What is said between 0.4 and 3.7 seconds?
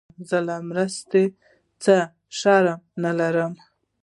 له مرستي څخه شرم نه لرم.